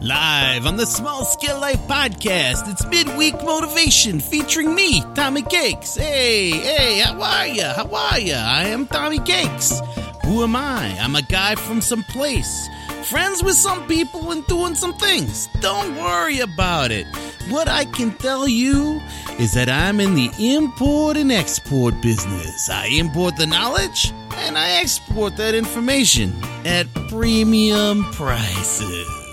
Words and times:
Live 0.00 0.64
on 0.64 0.76
the 0.76 0.86
Small 0.86 1.24
Scale 1.24 1.60
Life 1.60 1.80
podcast, 1.88 2.70
it's 2.70 2.86
midweek 2.86 3.34
motivation 3.42 4.20
featuring 4.20 4.72
me, 4.72 5.02
Tommy 5.16 5.42
Cakes. 5.42 5.96
Hey, 5.96 6.50
hey, 6.50 7.00
how 7.00 7.20
are 7.20 7.46
ya? 7.48 7.74
How 7.74 7.92
are 7.92 8.18
ya? 8.20 8.36
I 8.36 8.68
am 8.68 8.86
Tommy 8.86 9.18
Cakes. 9.18 9.80
Who 10.24 10.44
am 10.44 10.54
I? 10.54 10.96
I'm 11.00 11.16
a 11.16 11.22
guy 11.22 11.56
from 11.56 11.80
some 11.80 12.04
place, 12.04 12.68
friends 13.02 13.42
with 13.42 13.56
some 13.56 13.88
people 13.88 14.30
and 14.30 14.46
doing 14.46 14.76
some 14.76 14.94
things. 14.94 15.48
Don't 15.60 15.96
worry 15.96 16.38
about 16.38 16.92
it. 16.92 17.06
What 17.48 17.68
I 17.68 17.84
can 17.84 18.12
tell 18.12 18.46
you 18.46 19.02
is 19.40 19.52
that 19.54 19.68
I'm 19.68 19.98
in 19.98 20.14
the 20.14 20.30
import 20.38 21.16
and 21.16 21.32
export 21.32 22.00
business. 22.00 22.70
I 22.70 22.86
import 22.86 23.36
the 23.36 23.46
knowledge 23.46 24.12
and 24.36 24.56
I 24.56 24.80
export 24.80 25.36
that 25.38 25.56
information 25.56 26.32
at 26.64 26.86
premium 27.08 28.04
prices. 28.12 29.27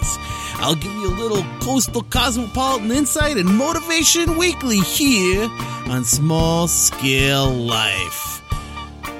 I'll 0.58 0.76
give 0.76 0.91
you 0.94 1.08
a 1.08 1.16
little 1.16 1.44
coastal 1.62 2.04
cosmopolitan 2.04 2.91
insight 2.91 3.38
and 3.38 3.48
motivation 3.48 4.38
weekly 4.38 4.80
here 4.80 5.48
on 5.88 6.04
Small 6.04 6.68
Scale 6.68 7.52
Life. 7.52 8.41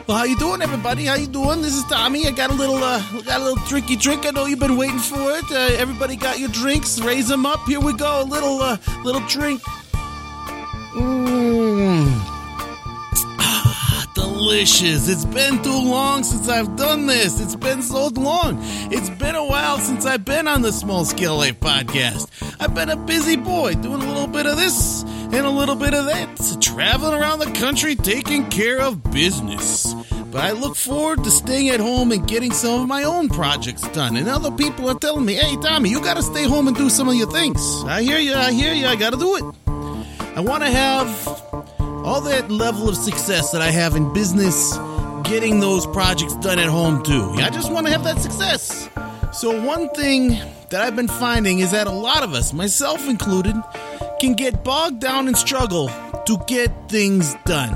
Well, 0.08 0.18
how 0.18 0.24
you 0.24 0.38
doing, 0.38 0.62
everybody? 0.62 1.06
How 1.06 1.16
you 1.16 1.28
doing? 1.28 1.62
This 1.62 1.76
is 1.76 1.84
Tommy. 1.86 2.28
I 2.28 2.32
got 2.32 2.52
a 2.52 2.54
little, 2.54 2.78
uh, 2.78 3.02
got 3.24 3.42
a 3.42 3.44
little 3.44 3.64
drinky 3.66 4.00
drink. 4.00 4.26
I 4.26 4.32
know 4.32 4.46
you've 4.46 4.60
been 4.60 4.78
waiting 4.78 5.00
for 5.00 5.32
it. 5.32 5.46
Uh, 5.52 5.76
everybody 5.78 6.16
got 6.16 6.40
your 6.40 6.50
drinks. 6.50 7.00
Raise 7.00 7.28
them 7.28 7.46
up. 7.46 7.60
Here 7.68 7.80
we 7.80 7.94
go. 7.94 8.22
A 8.22 8.24
little, 8.24 8.62
uh, 8.62 8.78
little 9.04 9.22
drink. 9.28 9.62
Mmm 10.94 11.35
delicious. 14.46 15.10
It's 15.10 15.26
been 15.26 15.64
too 15.64 15.72
long 15.72 16.24
since 16.24 16.48
I've 16.48 16.76
done 16.76 17.08
this. 17.08 17.42
It's 17.42 17.56
been 17.56 17.82
so 17.82 18.10
long. 18.10 18.60
It's 18.92 19.10
been 19.10 19.34
a 19.34 19.44
while 19.44 19.80
since 19.80 20.06
I've 20.06 20.24
been 20.24 20.48
on 20.48 20.62
the 20.62 20.72
Small 20.72 21.04
Scale 21.04 21.38
Life 21.38 21.60
podcast. 21.60 22.30
I've 22.60 22.76
been 22.76 22.92
a 22.92 22.96
busy 22.96 23.38
boy 23.38 23.74
doing 23.74 24.04
a 24.04 24.06
little 24.06 24.28
bit 24.28 24.46
of 24.46 24.56
this 24.56 25.02
and 25.02 25.48
a 25.48 25.50
little 25.50 25.76
bit 25.76 25.96
of 25.96 26.06
that, 26.06 26.58
traveling 26.62 27.20
around 27.20 27.40
the 27.40 27.52
country 27.54 27.96
taking 27.96 28.48
care 28.52 28.80
of 28.80 29.02
business. 29.12 29.96
But 30.32 30.42
I 30.42 30.52
look 30.52 30.76
forward 30.76 31.24
to 31.24 31.32
staying 31.32 31.70
at 31.70 31.80
home 31.80 32.12
and 32.12 32.28
getting 32.28 32.52
some 32.52 32.82
of 32.82 32.88
my 32.88 33.02
own 33.02 33.30
projects 33.30 33.82
done. 33.94 34.16
And 34.16 34.30
other 34.30 34.52
people 34.52 34.88
are 34.92 35.00
telling 35.00 35.26
me, 35.26 35.34
hey, 35.34 35.56
Tommy, 35.56 35.90
you 35.90 36.00
got 36.02 36.18
to 36.18 36.24
stay 36.24 36.44
home 36.44 36.68
and 36.68 36.78
do 36.78 36.92
some 36.92 37.10
of 37.10 37.16
your 37.16 37.32
things. 37.32 37.84
I 37.86 38.04
hear 38.04 38.20
you, 38.20 38.36
I 38.36 38.52
hear 38.52 38.76
you, 38.76 38.86
I 38.86 38.96
got 38.96 39.14
to 39.14 39.18
do 39.18 39.38
it. 39.38 39.44
I 40.38 40.42
want 40.42 40.64
to 40.64 40.70
have 40.70 41.45
all 42.06 42.22
that 42.22 42.52
level 42.52 42.88
of 42.88 42.96
success 42.96 43.52
that 43.52 43.64
I 43.64 43.72
have 43.72 43.96
in 43.96 44.14
business, 44.14 44.78
getting 45.24 45.60
those 45.60 45.88
projects 45.88 46.36
done 46.36 46.60
at 46.60 46.68
home 46.68 47.02
too. 47.02 47.32
I 47.38 47.50
just 47.50 47.72
want 47.72 47.88
to 47.88 47.92
have 47.92 48.04
that 48.04 48.20
success. 48.20 48.88
So, 49.34 49.60
one 49.66 49.90
thing 49.90 50.38
that 50.70 50.82
I've 50.82 50.96
been 50.96 51.08
finding 51.08 51.60
is 51.60 51.72
that 51.72 51.88
a 51.88 51.92
lot 51.92 52.22
of 52.22 52.36
us, 52.36 52.54
myself 52.54 53.10
included, 53.10 53.56
can 54.20 54.36
get 54.36 54.64
bogged 54.64 55.00
down 55.00 55.28
and 55.28 55.36
struggle 55.36 55.90
to 56.28 56.38
get 56.46 56.72
things 56.90 57.34
done. 57.46 57.76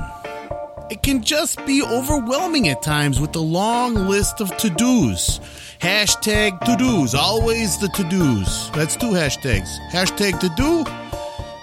It 0.90 1.02
can 1.02 1.24
just 1.24 1.64
be 1.66 1.82
overwhelming 1.82 2.68
at 2.68 2.82
times 2.82 3.20
with 3.20 3.32
the 3.32 3.42
long 3.42 3.94
list 3.94 4.40
of 4.40 4.56
to 4.58 4.70
dos. 4.70 5.40
Hashtag 5.80 6.60
to 6.66 6.76
dos, 6.76 7.14
always 7.14 7.78
the 7.78 7.88
to 7.88 8.04
dos. 8.04 8.70
That's 8.70 8.94
two 8.94 9.06
hashtags. 9.06 9.76
Hashtag 9.90 10.38
to 10.38 10.48
do 10.50 10.84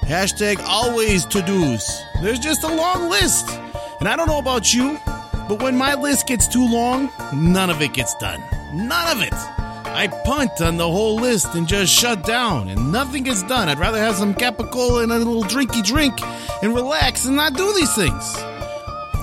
Hashtag 0.08 0.64
always 0.66 1.26
to 1.26 1.42
dos. 1.42 2.02
There's 2.22 2.40
just 2.40 2.64
a 2.64 2.74
long 2.74 3.10
list. 3.10 3.50
And 4.00 4.08
I 4.08 4.16
don't 4.16 4.28
know 4.28 4.40
about 4.40 4.74
you, 4.74 4.98
but 5.50 5.62
when 5.62 5.76
my 5.76 5.96
list 5.96 6.28
gets 6.28 6.48
too 6.48 6.66
long, 6.66 7.12
none 7.36 7.70
of 7.70 7.82
it 7.82 7.92
gets 7.92 8.16
done. 8.16 8.42
None 8.74 9.18
of 9.18 9.22
it. 9.22 9.34
I 9.34 10.08
punt 10.24 10.62
on 10.62 10.78
the 10.78 10.90
whole 10.90 11.18
list 11.18 11.56
and 11.56 11.68
just 11.68 11.92
shut 11.94 12.24
down, 12.24 12.70
and 12.70 12.90
nothing 12.90 13.24
gets 13.24 13.44
done. 13.44 13.68
I'd 13.68 13.80
rather 13.80 13.98
have 13.98 14.16
some 14.16 14.34
capicola 14.34 15.04
and 15.04 15.12
a 15.12 15.18
little 15.18 15.44
drinky 15.44 15.84
drink 15.84 16.14
and 16.64 16.74
relax 16.74 17.26
and 17.26 17.36
not 17.36 17.56
do 17.56 17.74
these 17.74 17.94
things. 17.94 18.34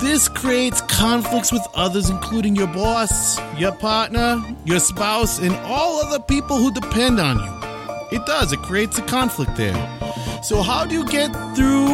This 0.01 0.27
creates 0.27 0.81
conflicts 0.81 1.51
with 1.51 1.65
others, 1.73 2.11
including 2.11 2.55
your 2.55 2.67
boss, 2.67 3.39
your 3.57 3.71
partner, 3.71 4.39
your 4.65 4.79
spouse, 4.79 5.39
and 5.39 5.55
all 5.65 6.05
other 6.05 6.19
people 6.19 6.57
who 6.57 6.71
depend 6.71 7.19
on 7.19 7.39
you. 7.39 8.17
It 8.19 8.23
does, 8.27 8.51
it 8.51 8.59
creates 8.59 8.99
a 8.99 9.01
conflict 9.01 9.55
there. 9.55 9.73
So, 10.45 10.61
how 10.61 10.85
do 10.85 10.93
you 10.93 11.03
get 11.05 11.33
through 11.55 11.87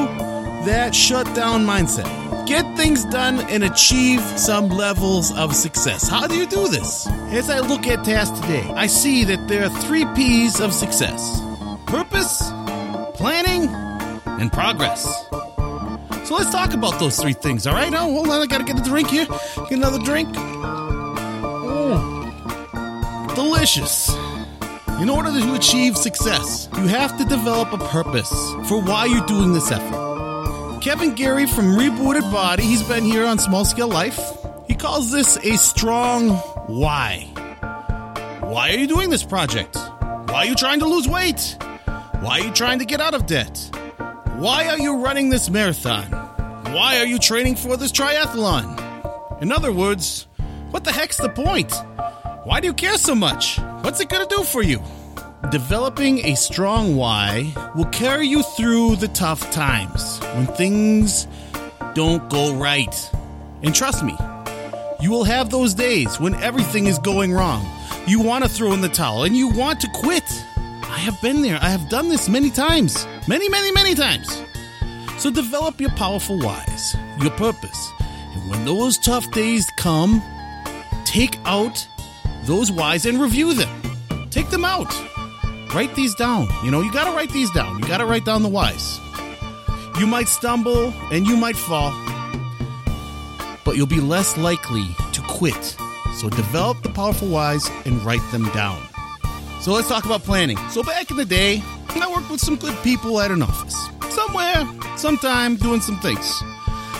that 0.65 0.93
shutdown 0.93 1.65
mindset? 1.65 2.45
Get 2.45 2.65
things 2.75 3.05
done 3.05 3.39
and 3.49 3.63
achieve 3.63 4.19
some 4.37 4.67
levels 4.67 5.33
of 5.37 5.55
success. 5.55 6.09
How 6.09 6.27
do 6.27 6.35
you 6.35 6.45
do 6.45 6.67
this? 6.67 7.07
As 7.31 7.49
I 7.49 7.59
look 7.59 7.87
at 7.87 8.03
tasks 8.03 8.37
today, 8.41 8.69
I 8.75 8.87
see 8.87 9.23
that 9.23 9.47
there 9.47 9.63
are 9.63 9.69
three 9.69 10.03
P's 10.15 10.59
of 10.59 10.73
success 10.73 11.39
purpose, 11.85 12.51
planning, 13.13 13.69
and 14.25 14.51
progress. 14.51 15.05
So 16.25 16.35
let's 16.35 16.51
talk 16.51 16.73
about 16.73 16.99
those 16.99 17.17
three 17.17 17.31
things, 17.31 17.65
all 17.65 17.73
right? 17.73 17.89
Now, 17.89 17.99
hold 17.99 18.27
on, 18.27 18.41
I 18.41 18.47
gotta 18.47 18.65
get 18.65 18.77
a 18.77 18.83
drink 18.83 19.11
here. 19.11 19.27
Get 19.69 19.71
another 19.71 19.99
drink. 19.99 20.27
Mm. 21.79 23.33
Delicious. 23.33 24.11
In 25.01 25.09
order 25.09 25.31
to 25.31 25.55
achieve 25.55 25.97
success, 25.97 26.69
you 26.77 26.85
have 26.85 27.17
to 27.17 27.25
develop 27.25 27.73
a 27.73 27.79
purpose 27.79 28.29
for 28.69 28.79
why 28.79 29.05
you're 29.05 29.25
doing 29.25 29.51
this 29.51 29.71
effort. 29.71 30.79
Kevin 30.79 31.15
Geary 31.15 31.47
from 31.47 31.75
Rebooted 31.75 32.31
Body, 32.31 32.61
he's 32.61 32.83
been 32.83 33.03
here 33.03 33.25
on 33.25 33.39
Small 33.39 33.65
Scale 33.65 33.87
Life. 33.87 34.19
He 34.67 34.75
calls 34.75 35.11
this 35.11 35.37
a 35.37 35.57
strong 35.57 36.29
why. 36.67 37.21
Why 38.41 38.69
are 38.69 38.77
you 38.77 38.85
doing 38.85 39.09
this 39.09 39.23
project? 39.23 39.75
Why 39.75 40.35
are 40.35 40.45
you 40.45 40.53
trying 40.53 40.77
to 40.81 40.85
lose 40.85 41.07
weight? 41.07 41.57
Why 42.19 42.39
are 42.39 42.45
you 42.45 42.51
trying 42.51 42.77
to 42.77 42.85
get 42.85 43.01
out 43.01 43.15
of 43.15 43.25
debt? 43.25 43.71
Why 44.35 44.67
are 44.67 44.77
you 44.77 44.97
running 44.97 45.31
this 45.31 45.49
marathon? 45.49 46.11
Why 46.75 46.99
are 46.99 47.07
you 47.07 47.17
training 47.17 47.55
for 47.55 47.75
this 47.75 47.91
triathlon? 47.91 49.41
In 49.41 49.51
other 49.51 49.71
words, 49.71 50.27
what 50.69 50.83
the 50.83 50.91
heck's 50.91 51.17
the 51.17 51.29
point? 51.29 51.73
Why 52.43 52.59
do 52.59 52.65
you 52.65 52.73
care 52.73 52.97
so 52.97 53.13
much? 53.13 53.59
What's 53.81 53.99
it 53.99 54.09
to 54.09 54.25
do 54.27 54.43
for 54.43 54.63
you? 54.63 54.81
Developing 55.51 56.25
a 56.25 56.35
strong 56.35 56.95
why 56.95 57.53
will 57.75 57.85
carry 57.85 58.25
you 58.25 58.41
through 58.41 58.95
the 58.95 59.09
tough 59.09 59.51
times 59.51 60.17
when 60.33 60.47
things 60.47 61.27
don't 61.93 62.27
go 62.31 62.55
right. 62.55 63.11
And 63.61 63.75
trust 63.75 64.03
me, 64.03 64.17
you 64.99 65.11
will 65.11 65.23
have 65.23 65.51
those 65.51 65.75
days 65.75 66.19
when 66.19 66.33
everything 66.35 66.87
is 66.87 66.97
going 66.97 67.31
wrong. 67.31 67.63
You 68.07 68.19
want 68.21 68.43
to 68.43 68.49
throw 68.49 68.73
in 68.73 68.81
the 68.81 68.89
towel 68.89 69.23
and 69.23 69.37
you 69.37 69.47
want 69.49 69.79
to 69.81 69.87
quit. 69.93 70.23
I 70.57 70.97
have 70.97 71.21
been 71.21 71.43
there. 71.43 71.59
I 71.61 71.69
have 71.69 71.89
done 71.89 72.09
this 72.09 72.27
many 72.27 72.49
times. 72.49 73.05
Many, 73.27 73.49
many, 73.49 73.71
many 73.71 73.93
times. 73.93 74.41
So 75.19 75.29
develop 75.29 75.79
your 75.79 75.91
powerful 75.91 76.39
whys, 76.39 76.95
your 77.19 77.31
purpose. 77.31 77.91
And 77.99 78.49
when 78.49 78.65
those 78.65 78.97
tough 78.97 79.29
days 79.29 79.69
come, 79.77 80.23
take 81.05 81.37
out 81.45 81.87
those 82.45 82.71
whys 82.71 83.05
and 83.05 83.21
review 83.21 83.53
them. 83.53 83.69
Take 84.29 84.49
them 84.49 84.65
out. 84.65 84.93
Write 85.73 85.95
these 85.95 86.15
down. 86.15 86.47
You 86.63 86.71
know, 86.71 86.81
you 86.81 86.91
got 86.91 87.09
to 87.09 87.15
write 87.15 87.31
these 87.31 87.51
down. 87.51 87.79
You 87.79 87.87
got 87.87 87.97
to 87.97 88.05
write 88.05 88.25
down 88.25 88.43
the 88.43 88.49
whys. 88.49 88.99
You 89.99 90.07
might 90.07 90.27
stumble 90.27 90.93
and 91.11 91.27
you 91.27 91.37
might 91.37 91.55
fall, 91.55 91.91
but 93.63 93.75
you'll 93.75 93.87
be 93.87 93.99
less 93.99 94.37
likely 94.37 94.85
to 95.13 95.21
quit. 95.27 95.77
So 96.15 96.29
develop 96.29 96.81
the 96.81 96.89
powerful 96.89 97.27
whys 97.27 97.69
and 97.85 98.03
write 98.03 98.21
them 98.31 98.49
down. 98.49 98.81
So 99.61 99.73
let's 99.73 99.87
talk 99.87 100.05
about 100.05 100.23
planning. 100.23 100.57
So 100.69 100.81
back 100.81 101.11
in 101.11 101.17
the 101.17 101.25
day, 101.25 101.61
I 101.89 102.11
worked 102.11 102.31
with 102.31 102.41
some 102.41 102.55
good 102.55 102.75
people 102.83 103.21
at 103.21 103.31
an 103.31 103.43
office. 103.43 103.89
Somewhere, 104.09 104.67
sometime, 104.97 105.55
doing 105.55 105.81
some 105.81 105.99
things. 105.99 106.41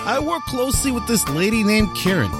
I 0.04 0.20
worked 0.20 0.48
closely 0.48 0.92
with 0.92 1.08
this 1.08 1.28
lady 1.30 1.64
named 1.64 1.96
Karen 1.96 2.32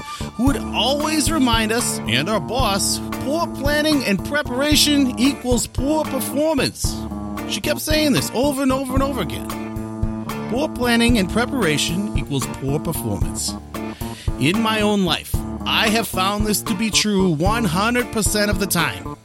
would 0.44 0.56
always 0.56 1.30
remind 1.30 1.70
us 1.70 2.00
and 2.00 2.28
our 2.28 2.40
boss 2.40 2.98
poor 3.24 3.46
planning 3.54 4.04
and 4.04 4.24
preparation 4.24 5.18
equals 5.18 5.66
poor 5.66 6.04
performance. 6.04 6.96
She 7.48 7.60
kept 7.60 7.80
saying 7.80 8.12
this 8.12 8.30
over 8.34 8.62
and 8.62 8.72
over 8.72 8.94
and 8.94 9.02
over 9.02 9.20
again. 9.20 9.48
Poor 10.50 10.68
planning 10.68 11.18
and 11.18 11.30
preparation 11.30 12.16
equals 12.18 12.46
poor 12.54 12.80
performance. 12.80 13.54
In 14.40 14.60
my 14.60 14.80
own 14.80 15.04
life, 15.04 15.34
I 15.64 15.88
have 15.88 16.08
found 16.08 16.46
this 16.46 16.60
to 16.62 16.74
be 16.74 16.90
true 16.90 17.36
100% 17.36 18.50
of 18.50 18.58
the 18.58 18.66
time. 18.66 19.16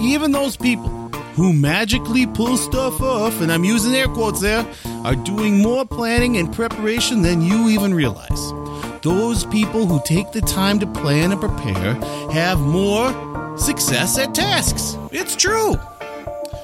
Even 0.00 0.32
those 0.32 0.56
people 0.56 0.88
who 1.34 1.52
magically 1.52 2.26
pull 2.26 2.56
stuff 2.56 3.00
off, 3.02 3.40
and 3.40 3.52
I'm 3.52 3.64
using 3.64 3.94
air 3.94 4.06
quotes 4.06 4.40
there, 4.40 4.66
are 5.04 5.16
doing 5.16 5.58
more 5.58 5.84
planning 5.84 6.36
and 6.38 6.52
preparation 6.52 7.22
than 7.22 7.42
you 7.42 7.68
even 7.68 7.92
realize. 7.92 8.63
Those 9.04 9.44
people 9.44 9.84
who 9.84 10.00
take 10.06 10.32
the 10.32 10.40
time 10.40 10.78
to 10.78 10.86
plan 10.86 11.30
and 11.30 11.38
prepare 11.38 11.92
have 12.32 12.58
more 12.58 13.58
success 13.58 14.16
at 14.16 14.34
tasks. 14.34 14.96
It's 15.12 15.36
true. 15.36 15.74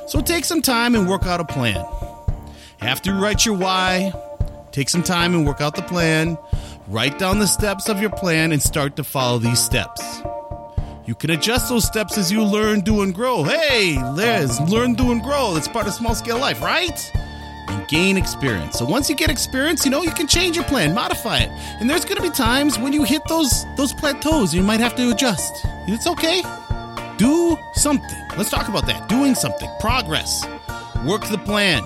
So 0.06 0.22
take 0.22 0.46
some 0.46 0.62
time 0.62 0.94
and 0.94 1.06
work 1.06 1.26
out 1.26 1.40
a 1.40 1.44
plan. 1.44 1.84
After 2.80 3.12
you 3.12 3.20
write 3.20 3.44
your 3.44 3.58
why, 3.58 4.14
take 4.72 4.88
some 4.88 5.02
time 5.02 5.34
and 5.34 5.46
work 5.46 5.60
out 5.60 5.76
the 5.76 5.82
plan. 5.82 6.38
Write 6.88 7.18
down 7.18 7.40
the 7.40 7.46
steps 7.46 7.90
of 7.90 8.00
your 8.00 8.08
plan 8.08 8.52
and 8.52 8.62
start 8.62 8.96
to 8.96 9.04
follow 9.04 9.38
these 9.38 9.62
steps. 9.62 10.22
You 11.04 11.14
can 11.16 11.28
adjust 11.28 11.68
those 11.68 11.84
steps 11.84 12.16
as 12.16 12.32
you 12.32 12.42
learn, 12.42 12.80
do, 12.80 13.02
and 13.02 13.14
grow. 13.14 13.42
Hey, 13.42 14.02
Liz, 14.12 14.58
learn, 14.62 14.94
do, 14.94 15.12
and 15.12 15.22
grow. 15.22 15.52
That's 15.52 15.68
part 15.68 15.86
of 15.86 15.92
small 15.92 16.14
scale 16.14 16.38
life, 16.38 16.62
right? 16.62 17.12
And 17.70 17.86
gain 17.86 18.16
experience. 18.16 18.78
So 18.78 18.84
once 18.84 19.08
you 19.08 19.14
get 19.14 19.30
experience, 19.30 19.84
you 19.84 19.92
know, 19.92 20.02
you 20.02 20.10
can 20.10 20.26
change 20.26 20.56
your 20.56 20.64
plan, 20.64 20.92
modify 20.92 21.38
it. 21.38 21.50
And 21.80 21.88
there's 21.88 22.04
going 22.04 22.16
to 22.16 22.22
be 22.22 22.30
times 22.30 22.78
when 22.78 22.92
you 22.92 23.04
hit 23.04 23.22
those 23.28 23.64
those 23.76 23.92
plateaus, 23.92 24.52
you 24.52 24.62
might 24.62 24.80
have 24.80 24.96
to 24.96 25.10
adjust. 25.10 25.52
It's 25.86 26.06
okay. 26.06 26.42
Do 27.16 27.56
something. 27.74 28.18
Let's 28.36 28.50
talk 28.50 28.68
about 28.68 28.86
that. 28.86 29.08
Doing 29.08 29.34
something. 29.34 29.70
Progress. 29.78 30.44
Work 31.06 31.26
the 31.28 31.38
plan. 31.38 31.84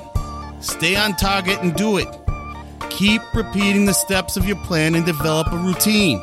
Stay 0.61 0.97
on 0.97 1.17
target 1.17 1.61
and 1.61 1.75
do 1.75 1.99
it. 1.99 2.09
Keep 2.89 3.23
repeating 3.35 3.85
the 3.85 3.93
steps 3.93 4.37
of 4.37 4.47
your 4.47 4.57
plan 4.65 4.95
and 4.95 5.05
develop 5.05 5.53
a 5.53 5.57
routine. 5.57 6.23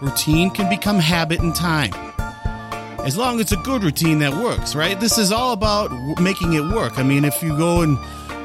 Routine 0.00 0.50
can 0.50 0.68
become 0.68 0.98
habit 0.98 1.40
in 1.40 1.52
time. 1.52 1.92
As 3.04 3.16
long 3.16 3.36
as 3.36 3.42
it's 3.42 3.52
a 3.52 3.56
good 3.56 3.84
routine 3.84 4.18
that 4.20 4.32
works, 4.32 4.74
right? 4.74 4.98
This 4.98 5.18
is 5.18 5.30
all 5.30 5.52
about 5.52 5.90
making 6.20 6.54
it 6.54 6.62
work. 6.74 6.98
I 6.98 7.02
mean, 7.02 7.24
if 7.24 7.42
you 7.42 7.56
go 7.56 7.82
and 7.82 7.98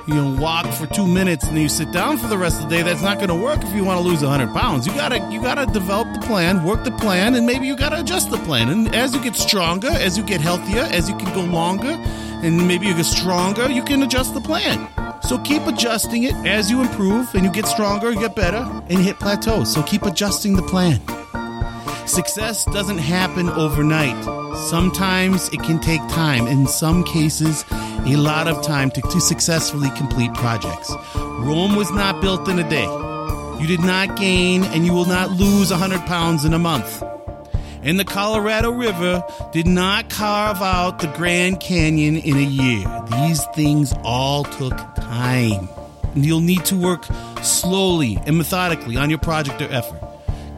you 0.07 0.15
know 0.15 0.41
walk 0.41 0.65
for 0.73 0.85
two 0.87 1.07
minutes 1.07 1.45
and 1.45 1.55
then 1.55 1.63
you 1.63 1.69
sit 1.69 1.91
down 1.91 2.17
for 2.17 2.27
the 2.27 2.37
rest 2.37 2.61
of 2.61 2.69
the 2.69 2.75
day, 2.75 2.81
that's 2.83 3.01
not 3.01 3.17
going 3.17 3.29
to 3.29 3.35
work 3.35 3.63
if 3.63 3.73
you 3.73 3.83
want 3.83 4.01
to 4.01 4.07
lose 4.07 4.21
100 4.21 4.53
pounds. 4.53 4.85
You 4.85 4.93
gotta 4.93 5.17
you 5.31 5.41
gotta 5.41 5.65
develop 5.71 6.13
the 6.13 6.19
plan, 6.21 6.63
work 6.63 6.83
the 6.83 6.91
plan, 6.91 7.35
and 7.35 7.45
maybe 7.45 7.67
you 7.67 7.75
gotta 7.75 8.01
adjust 8.01 8.31
the 8.31 8.37
plan. 8.39 8.69
And 8.69 8.93
as 8.95 9.13
you 9.15 9.21
get 9.21 9.35
stronger, 9.35 9.89
as 9.89 10.17
you 10.17 10.23
get 10.23 10.41
healthier, 10.41 10.83
as 10.83 11.09
you 11.09 11.15
can 11.17 11.33
go 11.33 11.41
longer, 11.41 11.91
and 12.43 12.67
maybe 12.67 12.87
you 12.87 12.93
get 12.93 13.05
stronger, 13.05 13.69
you 13.69 13.83
can 13.83 14.03
adjust 14.03 14.33
the 14.33 14.41
plan. 14.41 14.87
So 15.23 15.37
keep 15.39 15.65
adjusting 15.67 16.23
it 16.23 16.35
as 16.45 16.69
you 16.69 16.81
improve 16.81 17.33
and 17.33 17.45
you 17.45 17.51
get 17.51 17.65
stronger, 17.65 18.11
you 18.11 18.19
get 18.19 18.35
better, 18.35 18.69
and 18.89 18.99
hit 18.99 19.19
plateaus. 19.19 19.73
So 19.73 19.81
keep 19.83 20.03
adjusting 20.03 20.55
the 20.55 20.63
plan. 20.63 20.99
Success 22.05 22.65
doesn't 22.65 22.97
happen 22.97 23.49
overnight. 23.49 24.21
Sometimes 24.67 25.47
it 25.53 25.63
can 25.63 25.79
take 25.79 26.01
time, 26.09 26.47
in 26.47 26.67
some 26.67 27.05
cases, 27.05 27.63
a 28.05 28.15
lot 28.17 28.47
of 28.47 28.63
time 28.63 28.91
to, 28.91 29.01
to 29.01 29.21
successfully 29.21 29.89
complete 29.91 30.33
projects. 30.33 30.91
Rome 31.15 31.75
was 31.75 31.91
not 31.91 32.21
built 32.21 32.47
in 32.47 32.59
a 32.59 32.69
day. 32.69 32.87
You 33.61 33.67
did 33.67 33.81
not 33.81 34.17
gain 34.17 34.63
and 34.63 34.85
you 34.85 34.93
will 34.93 35.05
not 35.05 35.31
lose 35.31 35.71
100 35.71 36.01
pounds 36.01 36.45
in 36.45 36.53
a 36.53 36.59
month. 36.59 37.03
And 37.83 37.99
the 37.99 38.05
Colorado 38.05 38.71
River 38.71 39.23
did 39.51 39.67
not 39.67 40.09
carve 40.09 40.61
out 40.61 40.99
the 40.99 41.07
Grand 41.07 41.59
Canyon 41.59 42.17
in 42.17 42.37
a 42.37 42.41
year. 42.41 42.87
These 43.11 43.43
things 43.55 43.93
all 44.03 44.45
took 44.45 44.77
time. 44.95 45.67
And 46.15 46.25
you'll 46.25 46.41
need 46.41 46.63
to 46.65 46.75
work 46.75 47.05
slowly 47.41 48.17
and 48.25 48.37
methodically 48.37 48.97
on 48.97 49.09
your 49.09 49.19
project 49.19 49.61
or 49.61 49.71
effort. 49.71 50.01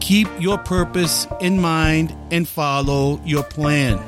Keep 0.00 0.28
your 0.40 0.58
purpose 0.58 1.26
in 1.40 1.60
mind 1.60 2.14
and 2.30 2.46
follow 2.46 3.20
your 3.24 3.42
plan. 3.42 3.98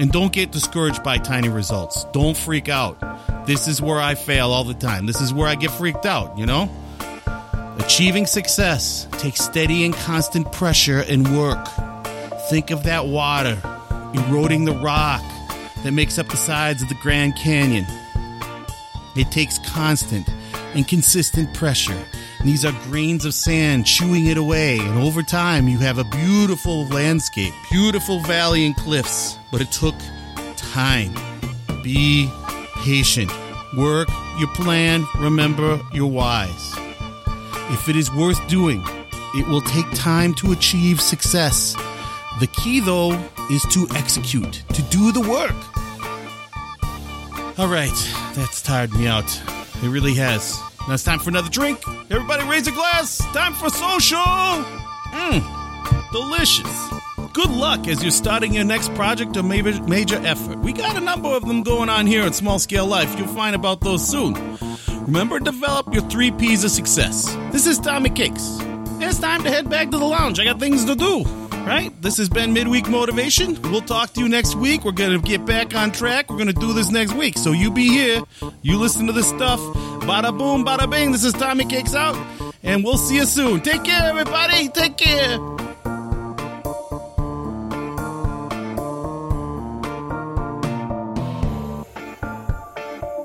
And 0.00 0.10
don't 0.10 0.32
get 0.32 0.50
discouraged 0.50 1.02
by 1.02 1.18
tiny 1.18 1.50
results. 1.50 2.04
Don't 2.14 2.34
freak 2.34 2.70
out. 2.70 2.98
This 3.46 3.68
is 3.68 3.82
where 3.82 4.00
I 4.00 4.14
fail 4.14 4.50
all 4.50 4.64
the 4.64 4.72
time. 4.72 5.04
This 5.04 5.20
is 5.20 5.34
where 5.34 5.46
I 5.46 5.56
get 5.56 5.70
freaked 5.72 6.06
out, 6.06 6.38
you 6.38 6.46
know? 6.46 6.70
Achieving 7.78 8.24
success 8.24 9.06
takes 9.12 9.42
steady 9.42 9.84
and 9.84 9.92
constant 9.92 10.50
pressure 10.52 11.04
and 11.06 11.36
work. 11.36 11.68
Think 12.48 12.70
of 12.70 12.84
that 12.84 13.08
water 13.08 13.58
eroding 14.14 14.64
the 14.64 14.72
rock 14.72 15.22
that 15.84 15.92
makes 15.92 16.18
up 16.18 16.28
the 16.28 16.36
sides 16.38 16.80
of 16.82 16.88
the 16.88 16.96
Grand 17.02 17.36
Canyon. 17.36 17.84
It 19.16 19.30
takes 19.30 19.58
constant 19.58 20.26
and 20.74 20.88
consistent 20.88 21.52
pressure. 21.52 22.06
These 22.42 22.64
are 22.64 22.72
grains 22.84 23.26
of 23.26 23.34
sand 23.34 23.84
chewing 23.84 24.26
it 24.26 24.38
away, 24.38 24.78
and 24.78 24.98
over 24.98 25.22
time, 25.22 25.68
you 25.68 25.76
have 25.78 25.98
a 25.98 26.04
beautiful 26.04 26.86
landscape, 26.88 27.52
beautiful 27.70 28.20
valley 28.20 28.64
and 28.64 28.74
cliffs. 28.74 29.36
But 29.52 29.60
it 29.60 29.70
took 29.70 29.94
time. 30.56 31.12
Be 31.82 32.30
patient. 32.76 33.30
Work 33.76 34.08
your 34.38 34.48
plan. 34.54 35.04
Remember 35.18 35.80
your 35.92 36.10
whys. 36.10 36.74
If 37.72 37.88
it 37.90 37.96
is 37.96 38.10
worth 38.10 38.48
doing, 38.48 38.82
it 39.34 39.46
will 39.46 39.60
take 39.60 39.90
time 39.92 40.32
to 40.36 40.52
achieve 40.52 41.00
success. 41.00 41.74
The 42.40 42.46
key, 42.46 42.80
though, 42.80 43.12
is 43.50 43.62
to 43.72 43.86
execute, 43.94 44.62
to 44.72 44.82
do 44.84 45.12
the 45.12 45.20
work. 45.20 45.54
All 47.58 47.68
right, 47.68 47.92
that's 48.34 48.62
tired 48.62 48.94
me 48.94 49.06
out. 49.06 49.30
It 49.82 49.88
really 49.88 50.14
has. 50.14 50.58
Now 50.88 50.94
it's 50.94 51.04
time 51.04 51.18
for 51.18 51.30
another 51.30 51.50
drink. 51.50 51.80
Everybody 52.10 52.48
raise 52.48 52.66
a 52.66 52.72
glass. 52.72 53.18
Time 53.32 53.52
for 53.54 53.70
social. 53.70 54.18
Mmm, 54.18 56.12
delicious. 56.12 56.88
Good 57.32 57.50
luck 57.50 57.86
as 57.86 58.02
you're 58.02 58.10
starting 58.10 58.54
your 58.54 58.64
next 58.64 58.92
project 58.94 59.36
or 59.36 59.42
major, 59.42 59.80
major 59.84 60.16
effort. 60.16 60.58
We 60.58 60.72
got 60.72 60.96
a 60.96 61.00
number 61.00 61.28
of 61.28 61.46
them 61.46 61.62
going 61.62 61.88
on 61.88 62.06
here 62.06 62.22
at 62.22 62.34
Small 62.34 62.58
Scale 62.58 62.86
Life. 62.86 63.16
You'll 63.18 63.28
find 63.28 63.54
about 63.54 63.80
those 63.80 64.06
soon. 64.06 64.34
Remember, 65.02 65.38
develop 65.38 65.92
your 65.94 66.02
three 66.08 66.32
P's 66.32 66.64
of 66.64 66.70
success. 66.70 67.32
This 67.52 67.66
is 67.66 67.78
Tommy 67.78 68.10
Cakes. 68.10 68.58
It's 69.02 69.20
time 69.20 69.42
to 69.44 69.50
head 69.50 69.70
back 69.70 69.90
to 69.90 69.98
the 69.98 70.04
lounge. 70.04 70.40
I 70.40 70.44
got 70.44 70.58
things 70.58 70.84
to 70.86 70.94
do. 70.96 71.24
Right? 71.60 71.92
This 72.00 72.16
has 72.16 72.28
been 72.30 72.52
Midweek 72.54 72.88
Motivation. 72.88 73.60
We'll 73.62 73.82
talk 73.82 74.14
to 74.14 74.20
you 74.20 74.28
next 74.28 74.54
week. 74.56 74.82
We're 74.84 74.92
going 74.92 75.20
to 75.20 75.26
get 75.26 75.44
back 75.44 75.74
on 75.74 75.92
track. 75.92 76.30
We're 76.30 76.36
going 76.36 76.48
to 76.48 76.54
do 76.54 76.72
this 76.72 76.90
next 76.90 77.12
week. 77.12 77.36
So 77.36 77.52
you 77.52 77.70
be 77.70 77.86
here. 77.86 78.22
You 78.62 78.78
listen 78.78 79.06
to 79.06 79.12
this 79.12 79.28
stuff. 79.28 79.60
Bada 80.10 80.36
boom, 80.36 80.64
bada 80.64 80.90
bing. 80.90 81.12
This 81.12 81.22
is 81.22 81.32
Tommy 81.32 81.64
Cakes 81.64 81.94
out. 81.94 82.16
And 82.64 82.82
we'll 82.82 82.98
see 82.98 83.14
you 83.14 83.24
soon. 83.24 83.60
Take 83.60 83.84
care, 83.84 84.02
everybody. 84.02 84.68
Take 84.68 84.96
care. 84.96 85.38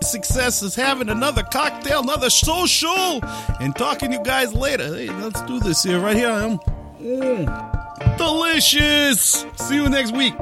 success 0.02 0.62
is 0.62 0.76
having 0.76 1.10
another 1.10 1.42
cocktail, 1.42 2.02
another 2.02 2.30
social, 2.30 3.20
and 3.60 3.76
talking 3.76 4.12
to 4.12 4.18
you 4.18 4.24
guys 4.24 4.54
later. 4.54 4.96
Hey, 4.96 5.10
let's 5.10 5.42
do 5.42 5.60
this 5.60 5.82
here. 5.82 6.00
Right 6.00 6.16
here 6.16 6.30
I 6.30 6.44
am. 6.44 6.60
Mm. 7.02 8.18
Delicious. 8.18 9.46
See 9.56 9.76
you 9.76 9.90
next 9.90 10.16
week. 10.16 10.36